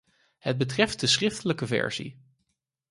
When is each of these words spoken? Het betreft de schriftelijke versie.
Het 0.37 0.57
betreft 0.57 0.99
de 0.99 1.07
schriftelijke 1.07 1.67
versie. 1.67 2.17